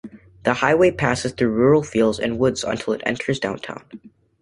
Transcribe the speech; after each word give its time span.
The 0.45 0.55
highway 0.55 0.89
passes 0.89 1.31
through 1.31 1.51
rural 1.51 1.83
fields 1.83 2.19
and 2.19 2.39
woods 2.39 2.63
until 2.63 2.93
it 2.93 3.03
enters 3.05 3.39
downtown. 3.39 3.83